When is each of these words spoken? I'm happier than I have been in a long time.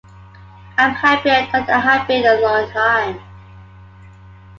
I'm 0.79 0.95
happier 0.95 1.45
than 1.53 1.69
I 1.69 1.79
have 1.79 2.07
been 2.07 2.25
in 2.25 2.25
a 2.25 2.41
long 2.41 2.67
time. 2.71 3.21